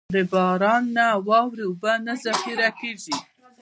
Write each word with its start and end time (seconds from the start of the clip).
د 0.15 0.15
باران 0.31 0.85
او 1.13 1.19
واورې 1.29 1.63
اوبه 1.67 1.93
نه 2.05 2.13
ذخېره 2.23 2.69
کېږي. 2.79 3.15